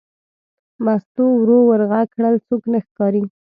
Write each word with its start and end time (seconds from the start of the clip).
مستو 0.85 1.25
ورو 1.39 1.57
ور 1.69 1.81
غږ 1.91 2.07
کړل: 2.15 2.35
څوک 2.47 2.63
نه 2.73 2.79
ښکاري. 2.85 3.23